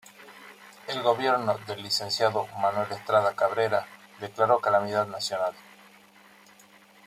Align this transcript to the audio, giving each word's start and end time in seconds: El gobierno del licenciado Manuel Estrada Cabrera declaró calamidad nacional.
El 0.87 1.03
gobierno 1.03 1.59
del 1.67 1.83
licenciado 1.83 2.47
Manuel 2.59 2.91
Estrada 2.91 3.35
Cabrera 3.35 3.85
declaró 4.19 4.57
calamidad 4.59 5.05
nacional. 5.05 5.53